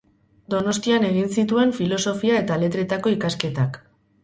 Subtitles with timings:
[0.53, 3.81] Donostian egin zituen Filosofia eta Letretako ikasketak.